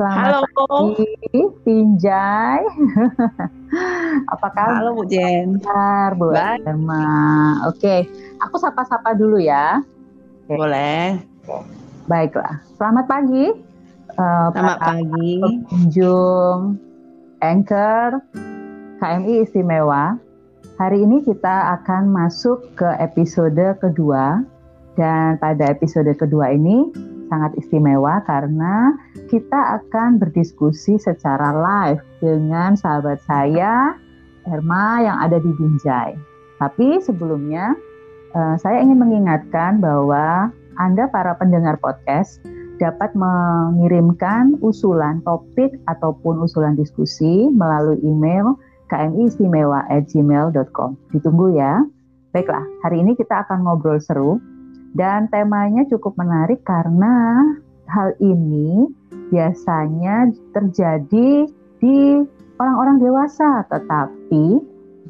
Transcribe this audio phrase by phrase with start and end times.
[0.00, 0.96] Selamat Halo.
[0.96, 1.12] pagi,
[1.60, 2.64] Pinjai.
[4.32, 4.80] Apa kabar?
[4.80, 5.60] Halo Bu Jen.
[6.16, 6.64] Bu Baik.
[6.64, 7.04] Emma.
[7.68, 8.08] Oke,
[8.40, 9.84] aku sapa-sapa dulu ya.
[10.48, 10.56] Oke.
[10.56, 11.20] Boleh.
[12.08, 12.64] Baiklah.
[12.80, 13.52] Selamat pagi.
[14.08, 15.32] eh, Selamat pagi.
[15.68, 16.80] pengunjung
[17.44, 18.24] Anchor
[19.04, 20.16] KMI Istimewa.
[20.80, 24.40] Hari ini kita akan masuk ke episode kedua
[24.96, 26.88] dan pada episode kedua ini
[27.30, 28.98] sangat istimewa karena
[29.30, 33.94] kita akan berdiskusi secara live dengan sahabat saya
[34.50, 36.18] Erma yang ada di Binjai.
[36.58, 37.78] Tapi sebelumnya
[38.34, 40.50] eh, saya ingin mengingatkan bahwa
[40.82, 42.42] Anda para pendengar podcast
[42.80, 48.56] dapat mengirimkan usulan topik ataupun usulan diskusi melalui email
[48.88, 50.96] kmiistimewa@gmail.com.
[51.12, 51.84] Ditunggu ya.
[52.32, 54.40] Baiklah, hari ini kita akan ngobrol seru
[54.94, 57.42] dan temanya cukup menarik karena
[57.90, 58.90] hal ini
[59.30, 61.46] biasanya terjadi
[61.78, 61.98] di
[62.58, 64.60] orang-orang dewasa, tetapi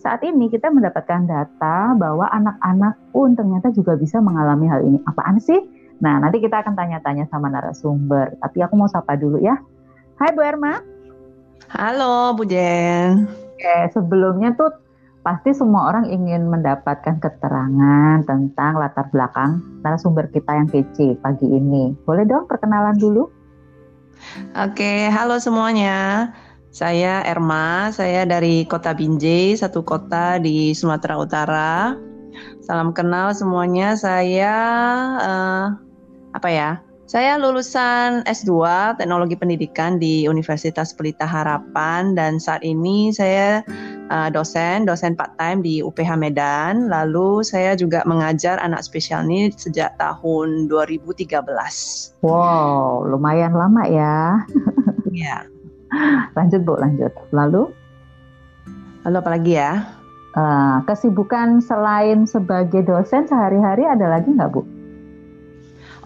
[0.00, 4.98] saat ini kita mendapatkan data bahwa anak-anak pun ternyata juga bisa mengalami hal ini.
[5.04, 5.60] Apaan sih?
[6.00, 8.32] Nah, nanti kita akan tanya-tanya sama narasumber.
[8.40, 9.60] Tapi aku mau sapa dulu ya.
[10.16, 10.80] Hai Bu Erma.
[11.68, 13.28] Halo Bu Jen.
[13.28, 14.72] Oke, sebelumnya tuh
[15.20, 21.92] pasti semua orang ingin mendapatkan keterangan tentang latar belakang narasumber kita yang kece pagi ini.
[22.08, 23.28] Boleh dong perkenalan dulu?
[24.56, 26.30] Oke, halo semuanya.
[26.70, 31.74] Saya Erma, saya dari Kota Binjai, satu kota di Sumatera Utara.
[32.62, 33.98] Salam kenal semuanya.
[33.98, 34.54] Saya
[35.18, 35.66] eh,
[36.32, 36.78] apa ya?
[37.10, 38.54] Saya lulusan S2
[38.94, 43.66] Teknologi Pendidikan di Universitas Pelita Harapan dan saat ini saya
[44.10, 46.90] eh, dosen, dosen part-time di UPH Medan.
[46.90, 51.30] Lalu saya juga mengajar anak spesial needs sejak tahun 2013.
[52.26, 54.42] Wow, lumayan lama ya.
[55.14, 55.46] Ya.
[56.36, 57.10] Lanjut Bu, lanjut.
[57.34, 57.70] Lalu
[59.06, 59.72] Lalu apa lagi ya?
[60.30, 64.62] eh, kesibukan selain sebagai dosen sehari-hari ada lagi nggak Bu?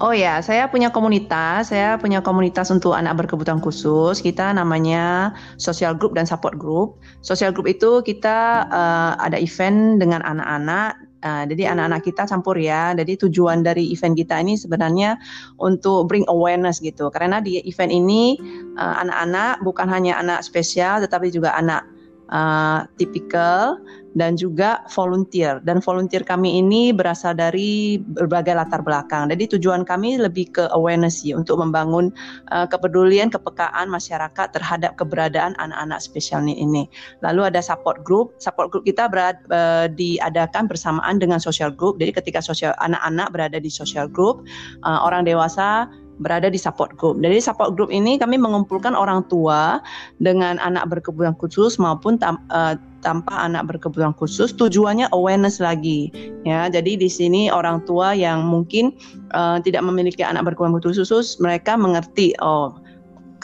[0.02, 1.70] Oh ya, saya punya komunitas.
[1.70, 4.18] Saya punya komunitas untuk anak berkebutuhan khusus.
[4.18, 6.98] Kita namanya social group dan support group.
[7.22, 10.98] Social group itu kita eh, ada event dengan anak-anak.
[11.22, 12.90] Eh, jadi anak-anak kita campur ya.
[12.98, 15.14] Jadi tujuan dari event kita ini sebenarnya
[15.62, 17.06] untuk bring awareness gitu.
[17.14, 18.34] Karena di event ini
[18.74, 21.86] eh, anak-anak bukan hanya anak spesial, tetapi juga anak
[22.34, 23.78] eh, tipikal
[24.14, 25.58] dan juga volunteer.
[25.62, 29.28] Dan volunteer kami ini berasal dari berbagai latar belakang.
[29.30, 32.14] Jadi tujuan kami lebih ke awareness sih untuk membangun
[32.54, 36.86] uh, kepedulian, kepekaan masyarakat terhadap keberadaan anak-anak spesial ini.
[37.22, 38.38] Lalu ada support group.
[38.38, 41.98] Support group kita berad, uh, diadakan bersamaan dengan social group.
[41.98, 44.46] Jadi ketika sosial anak-anak berada di social group,
[44.86, 45.90] uh, orang dewasa
[46.22, 47.18] berada di support group.
[47.18, 49.82] Jadi support group ini kami mengumpulkan orang tua
[50.22, 56.08] dengan anak berkebutuhan khusus maupun tam, uh, tanpa anak berkebutuhan khusus tujuannya awareness lagi.
[56.48, 58.96] Ya jadi di sini orang tua yang mungkin
[59.36, 62.80] uh, tidak memiliki anak berkebutuhan khusus mereka mengerti oh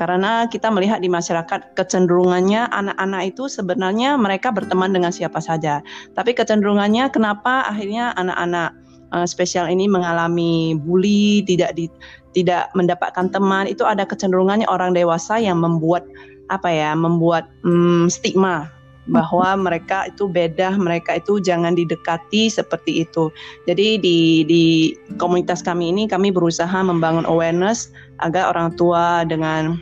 [0.00, 5.84] karena kita melihat di masyarakat kecenderungannya anak-anak itu sebenarnya mereka berteman dengan siapa saja.
[6.16, 8.72] Tapi kecenderungannya kenapa akhirnya anak-anak
[9.12, 11.92] uh, spesial ini mengalami bully tidak di,
[12.32, 13.68] tidak mendapatkan teman?
[13.68, 16.08] Itu ada kecenderungannya orang dewasa yang membuat
[16.48, 18.72] apa ya membuat hmm, stigma
[19.10, 23.28] bahwa mereka itu beda, mereka itu jangan didekati seperti itu.
[23.66, 24.64] Jadi di di
[25.18, 27.90] komunitas kami ini kami berusaha membangun awareness
[28.22, 29.76] agar orang tua dengan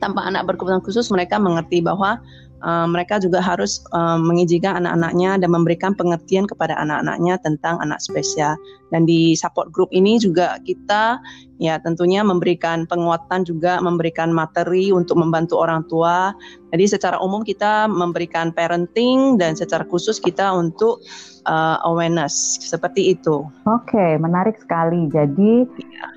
[0.00, 2.20] tanpa anak berkebutuhan khusus mereka mengerti bahwa
[2.62, 8.56] uh, mereka juga harus uh, mengizinkan anak-anaknya dan memberikan pengertian kepada anak-anaknya tentang anak spesial.
[8.94, 11.18] Dan di support group ini juga kita
[11.58, 16.30] ya tentunya memberikan penguatan juga memberikan materi untuk membantu orang tua.
[16.70, 21.02] Jadi secara umum kita memberikan parenting dan secara khusus kita untuk
[21.50, 23.42] uh, awareness seperti itu.
[23.66, 25.08] Oke, menarik sekali.
[25.10, 25.66] Jadi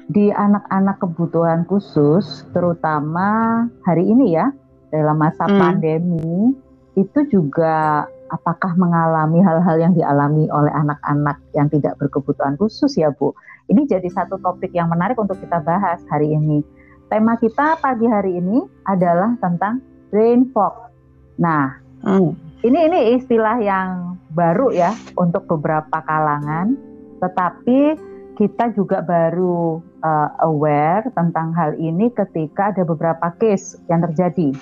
[0.09, 4.49] di anak-anak kebutuhan khusus, terutama hari ini ya,
[4.89, 5.57] dalam masa Hmm.
[5.57, 6.53] pandemi,
[6.97, 13.33] itu juga apakah mengalami hal-hal yang dialami oleh anak-anak yang tidak berkebutuhan khusus ya Bu?
[13.69, 16.65] Ini jadi satu topik yang menarik untuk kita bahas hari ini.
[17.09, 19.81] Tema kita pagi hari ini adalah tentang
[20.13, 20.93] brain fog.
[21.41, 22.33] Nah, Hmm.
[22.61, 26.77] ini ini istilah yang baru ya untuk beberapa kalangan,
[27.17, 27.97] tetapi
[28.37, 34.55] kita juga baru uh, aware tentang hal ini ketika ada beberapa case yang terjadi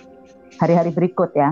[0.56, 1.52] hari-hari berikut ya.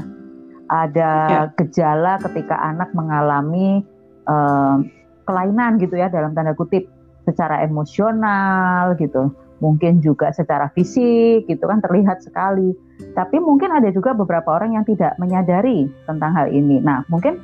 [0.66, 1.42] Ada Ya.
[1.62, 3.86] gejala ketika anak mengalami
[4.26, 4.82] uh,
[5.26, 6.90] kelainan gitu ya dalam tanda kutip
[7.26, 9.30] secara emosional gitu.
[9.64, 12.76] mungkin juga secara fisik gitu kan terlihat sekali.
[13.16, 16.84] Tapi mungkin ada juga beberapa orang yang tidak menyadari tentang hal ini.
[16.84, 17.40] Nah, mungkin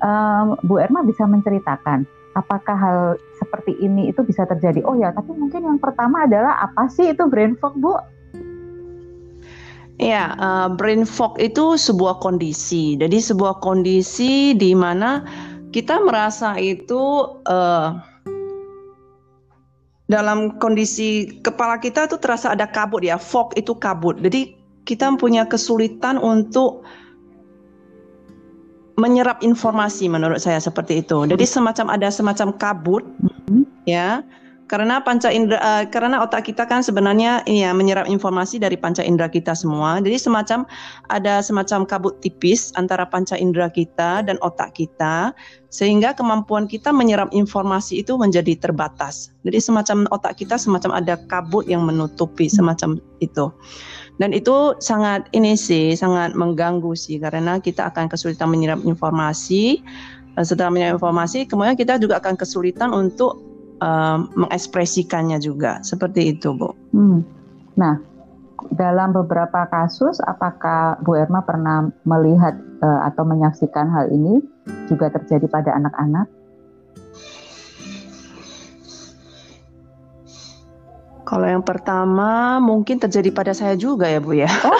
[0.00, 2.98] um, Bu Erma bisa menceritakan apakah hal
[3.36, 4.80] seperti ini itu bisa terjadi?
[4.88, 7.92] Oh ya, tapi mungkin yang pertama adalah apa sih itu brain fog, Bu?
[10.00, 12.96] Ya, uh, brain fog itu sebuah kondisi.
[12.96, 15.20] Jadi sebuah kondisi di mana
[15.76, 18.00] kita merasa itu uh,
[20.08, 23.20] dalam kondisi kepala kita tuh terasa ada kabut ya.
[23.20, 24.16] Fog itu kabut.
[24.24, 24.56] Jadi
[24.88, 26.80] kita punya kesulitan untuk
[28.96, 31.28] menyerap informasi menurut saya seperti itu.
[31.28, 33.04] Jadi semacam ada semacam kabut
[33.52, 33.68] hmm.
[33.84, 34.24] ya.
[34.70, 39.26] Karena panca indera uh, karena otak kita kan sebenarnya ya menyerap informasi dari panca indera
[39.26, 39.98] kita semua.
[39.98, 40.62] Jadi semacam
[41.10, 45.34] ada semacam kabut tipis antara panca indera kita dan otak kita
[45.74, 49.34] sehingga kemampuan kita menyerap informasi itu menjadi terbatas.
[49.42, 53.50] Jadi semacam otak kita semacam ada kabut yang menutupi semacam itu.
[54.22, 59.82] Dan itu sangat ini sih, sangat mengganggu sih karena kita akan kesulitan menyerap informasi.
[60.38, 65.80] Eh, setelah menyerap informasi, kemudian kita juga akan kesulitan untuk uh, mengekspresikannya juga.
[65.82, 66.70] Seperti itu, Bu.
[66.94, 67.20] Hmm.
[67.76, 67.98] Nah,
[68.76, 72.54] dalam beberapa kasus, apakah Bu Erma pernah melihat
[72.84, 74.44] uh, atau menyaksikan hal ini
[74.86, 76.28] juga terjadi pada anak-anak?
[81.30, 84.50] Kalau yang pertama mungkin terjadi pada saya juga ya Bu ya.
[84.66, 84.74] Oh,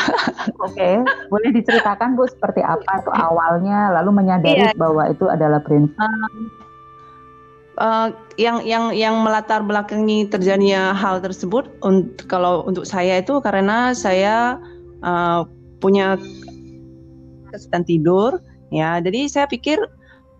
[0.66, 0.94] Oke, okay.
[1.30, 4.74] boleh diceritakan Bu seperti apa itu awalnya, lalu menyadari yeah.
[4.74, 6.50] bahwa itu adalah brain um,
[7.80, 13.96] uh, yang yang yang melatar belakangi terjadinya hal tersebut untuk kalau untuk saya itu karena
[13.96, 14.60] saya
[15.02, 15.48] uh,
[15.80, 16.20] punya
[17.50, 18.30] kesulitan tidur
[18.70, 19.00] ya.
[19.02, 19.80] Jadi saya pikir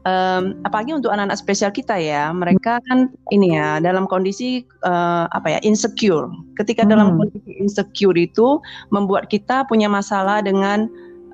[0.04, 5.58] um, apalagi untuk anak-anak spesial kita ya, mereka kan ini ya dalam kondisi uh, apa
[5.58, 6.28] ya insecure.
[6.60, 6.90] Ketika hmm.
[6.92, 8.60] dalam kondisi insecure itu
[8.92, 10.87] membuat kita punya masalah dengan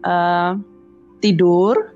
[0.06, 0.56] uh,
[1.20, 1.93] tidur,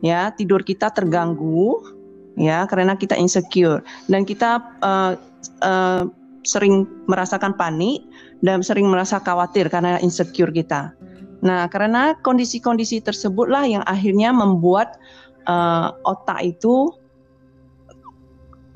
[0.00, 1.97] ya tidur kita terganggu,
[2.38, 5.18] ya karena kita insecure dan kita uh,
[5.66, 6.06] uh,
[6.46, 8.06] sering merasakan panik
[8.40, 10.94] dan sering merasa khawatir karena insecure kita.
[11.38, 14.98] Nah, karena kondisi-kondisi tersebutlah yang akhirnya membuat
[15.46, 16.90] uh, otak itu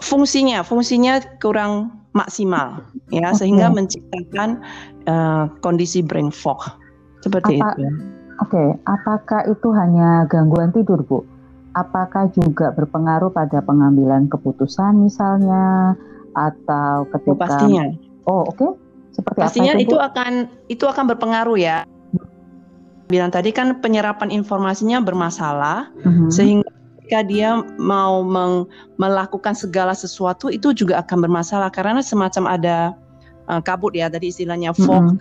[0.03, 2.82] fungsinya fungsinya kurang maksimal
[3.15, 3.38] ya okay.
[3.38, 4.58] sehingga menciptakan
[5.06, 6.58] uh, kondisi brain fog
[7.23, 7.82] seperti Apa, itu.
[8.43, 8.69] Oke, okay.
[8.91, 11.23] apakah itu hanya gangguan tidur, Bu?
[11.72, 15.96] Apakah juga berpengaruh pada pengambilan keputusan misalnya
[16.36, 17.84] atau ketika oh, pastinya.
[18.28, 18.56] Oh, oke.
[18.56, 18.70] Okay.
[19.12, 20.32] Seperti pastinya apa itu, itu akan
[20.72, 21.84] itu akan berpengaruh ya
[23.12, 26.32] bilang tadi kan penyerapan informasinya bermasalah uh-huh.
[26.32, 26.64] sehingga
[26.96, 28.64] ketika dia mau meng,
[28.96, 32.96] melakukan segala sesuatu itu juga akan bermasalah karena semacam ada
[33.52, 35.20] uh, kabut ya tadi istilahnya fog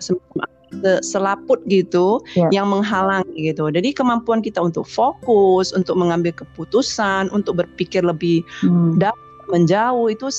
[1.04, 2.48] Selaput gitu yeah.
[2.48, 3.68] yang menghalang gitu.
[3.68, 8.96] Jadi kemampuan kita untuk fokus, untuk mengambil keputusan, untuk berpikir lebih hmm.
[8.96, 9.18] dalam
[9.52, 10.32] menjauh itu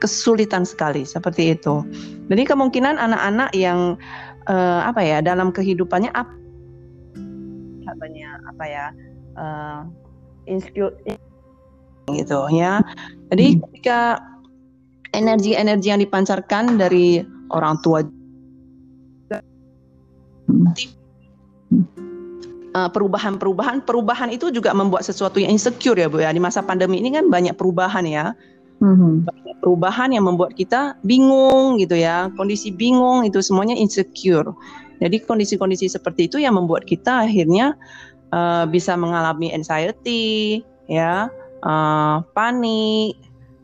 [0.00, 1.80] kesulitan sekali seperti itu.
[2.28, 3.96] Jadi kemungkinan anak-anak yang
[4.48, 6.32] uh, apa ya dalam kehidupannya apa
[7.90, 8.86] banyak apa ya
[9.34, 9.82] uh,
[10.46, 10.94] insecure
[12.14, 12.80] gitu ya.
[13.34, 13.58] Jadi hmm.
[13.66, 14.22] ketika
[15.14, 18.06] energi-energi yang dipancarkan dari orang tua
[22.70, 26.30] perubahan-perubahan perubahan itu juga membuat sesuatu yang insecure ya Bu ya.
[26.30, 28.34] Di masa pandemi ini kan banyak perubahan ya.
[28.80, 29.26] Hmm.
[29.26, 32.30] Banyak perubahan yang membuat kita bingung gitu ya.
[32.38, 34.54] Kondisi bingung itu semuanya insecure.
[35.00, 37.72] Jadi kondisi-kondisi seperti itu yang membuat kita akhirnya
[38.36, 41.32] uh, bisa mengalami anxiety, ya,
[41.64, 43.16] uh, panik,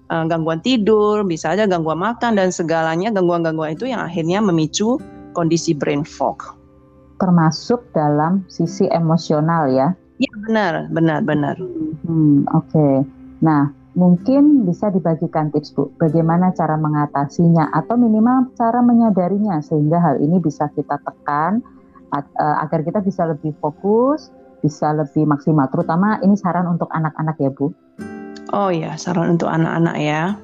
[0.08, 4.96] uh, gangguan tidur, bisa aja gangguan makan dan segalanya gangguan-gangguan itu yang akhirnya memicu
[5.36, 6.55] kondisi brain fog.
[7.16, 9.88] Termasuk dalam sisi emosional ya?
[10.16, 11.56] Iya benar, benar, benar.
[12.04, 12.72] Hmm, Oke.
[12.72, 12.94] Okay.
[13.44, 20.20] Nah, Mungkin bisa dibagikan tips Bu, bagaimana cara mengatasinya atau minimal cara menyadarinya sehingga hal
[20.20, 21.64] ini bisa kita tekan
[22.12, 24.28] uh, agar kita bisa lebih fokus,
[24.60, 25.72] bisa lebih maksimal.
[25.72, 27.72] Terutama ini saran untuk anak-anak ya Bu.
[28.52, 30.36] Oh ya, saran untuk anak-anak ya.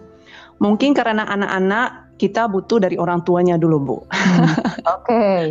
[0.62, 3.96] Mungkin karena anak-anak kita butuh dari orang tuanya dulu Bu.
[4.14, 4.46] Hmm,
[4.86, 5.10] Oke.
[5.10, 5.42] Okay.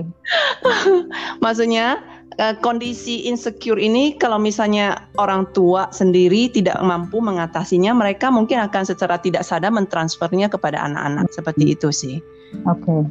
[1.44, 2.00] Maksudnya
[2.40, 8.88] Eh, kondisi insecure ini kalau misalnya orang tua sendiri tidak mampu mengatasinya, mereka mungkin akan
[8.88, 12.18] secara tidak sadar mentransfernya kepada anak-anak seperti itu sih.
[12.66, 12.82] Oke.
[12.82, 13.02] Okay.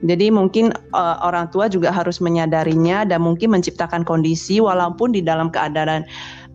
[0.00, 5.52] Jadi mungkin uh, orang tua juga harus menyadarinya dan mungkin menciptakan kondisi walaupun di dalam
[5.52, 6.08] keadaan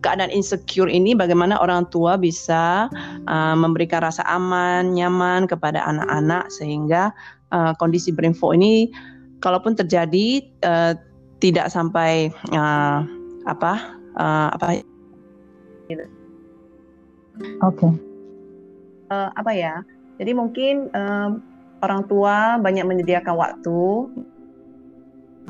[0.06, 2.86] keadaan insecure ini bagaimana orang tua bisa
[3.26, 7.10] uh, memberikan rasa aman, nyaman kepada anak-anak sehingga
[7.50, 8.94] uh, kondisi brainfog ini
[9.42, 10.94] kalaupun terjadi uh,
[11.42, 13.02] tidak sampai uh,
[13.50, 14.86] apa uh, apa
[15.90, 17.76] Oke.
[17.76, 17.92] Okay.
[19.12, 19.74] Uh, apa ya?
[20.16, 21.36] Jadi mungkin uh,
[21.84, 24.08] orang tua banyak menyediakan waktu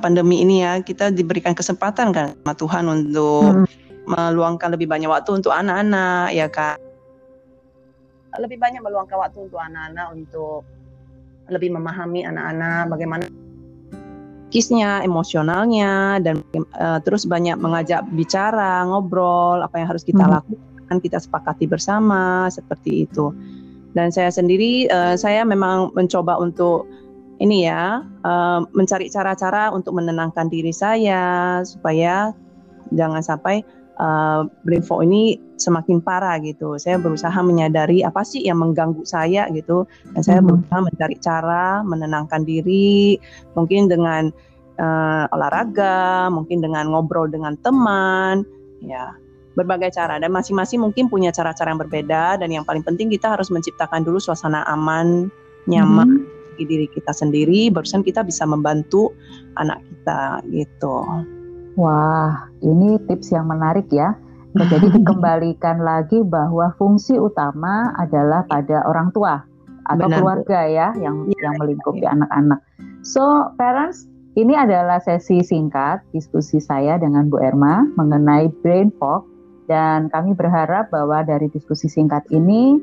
[0.02, 3.85] pandemi ini ya kita diberikan kesempatan kan sama Tuhan untuk hmm.
[4.06, 6.78] Meluangkan lebih banyak waktu untuk anak-anak ya kan
[8.38, 10.62] lebih banyak meluangkan waktu untuk anak-anak untuk
[11.48, 13.25] lebih memahami anak-anak bagaimana
[14.50, 16.42] kisnya, emosionalnya dan
[16.78, 20.32] uh, terus banyak mengajak bicara, ngobrol apa yang harus kita hmm.
[20.38, 23.34] lakukan, kita sepakati bersama seperti itu.
[23.96, 26.86] Dan saya sendiri uh, saya memang mencoba untuk
[27.42, 32.32] ini ya uh, mencari cara-cara untuk menenangkan diri saya supaya
[32.94, 33.60] jangan sampai
[34.00, 36.76] uh, brain fog ini semakin parah gitu.
[36.76, 40.48] Saya berusaha menyadari apa sih yang mengganggu saya gitu, dan saya hmm.
[40.48, 43.16] berusaha mencari cara menenangkan diri,
[43.56, 44.30] mungkin dengan
[44.80, 48.44] uh, olahraga, mungkin dengan ngobrol dengan teman,
[48.84, 49.16] ya
[49.56, 53.48] berbagai cara dan masing-masing mungkin punya cara-cara yang berbeda dan yang paling penting kita harus
[53.48, 55.32] menciptakan dulu suasana aman,
[55.64, 56.60] nyaman hmm.
[56.60, 59.16] di diri kita sendiri barusan kita bisa membantu
[59.56, 61.08] anak kita gitu.
[61.76, 64.16] Wah, ini tips yang menarik ya.
[64.73, 69.45] Jadi dikembalikan lagi bahwa fungsi utama adalah pada orang tua
[69.87, 70.18] atau Benar.
[70.18, 72.16] keluarga ya yang ya, yang melingkupi ya.
[72.16, 72.64] anak-anak.
[73.04, 79.28] So, parents, ini adalah sesi singkat diskusi saya dengan Bu Erma mengenai brain fog
[79.68, 82.80] dan kami berharap bahwa dari diskusi singkat ini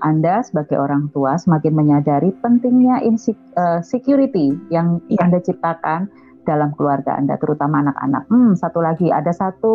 [0.00, 5.28] anda sebagai orang tua semakin menyadari pentingnya uh, security yang ya.
[5.28, 6.08] Anda ciptakan
[6.50, 8.26] dalam keluarga Anda, terutama anak-anak.
[8.26, 9.74] Hmm, satu lagi, ada satu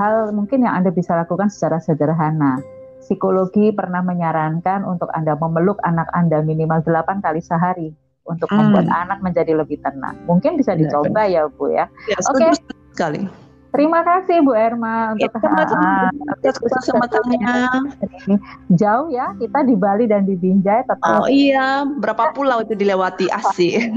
[0.00, 2.64] hal mungkin yang Anda bisa lakukan secara sederhana.
[3.04, 7.92] Psikologi pernah menyarankan untuk Anda memeluk anak Anda minimal 8 kali sehari
[8.24, 8.56] untuk hmm.
[8.56, 10.16] membuat anak menjadi lebih tenang.
[10.24, 11.84] Mungkin bisa iya, dicoba ya, ya Bu ya.
[12.08, 12.48] ya Oke.
[12.48, 12.50] Okay.
[12.92, 13.22] sekali.
[13.68, 17.56] Terima kasih Bu Erma untuk ya, kesempatannya.
[18.72, 21.20] Jauh ya, kita di Bali dan di Binjai tetap.
[21.20, 23.92] Oh iya, berapa pulau itu dilewati asik.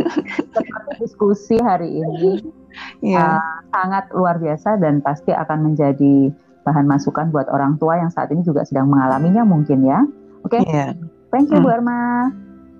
[1.01, 2.45] diskusi hari ini
[3.01, 3.41] ya.
[3.41, 6.29] uh, sangat luar biasa dan pasti akan menjadi
[6.61, 10.05] bahan masukan buat orang tua yang saat ini juga sedang mengalaminya mungkin ya.
[10.45, 10.61] Oke.
[10.61, 10.69] Okay?
[10.69, 10.77] Iya.
[10.77, 10.91] Yeah.
[11.33, 11.65] Thank you hmm.
[11.65, 12.29] Bu Erma.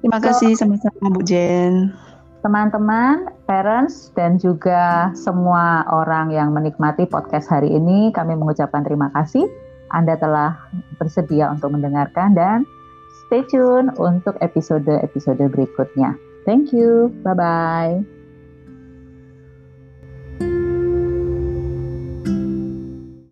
[0.04, 1.94] Terima kasih sama-sama Bu Jen
[2.42, 9.46] teman-teman, parents, dan juga semua orang yang menikmati podcast hari ini, kami mengucapkan terima kasih.
[9.94, 10.58] Anda telah
[10.98, 12.66] bersedia untuk mendengarkan dan
[13.26, 16.18] stay tune untuk episode-episode berikutnya.
[16.44, 17.14] Thank you.
[17.22, 18.21] Bye-bye.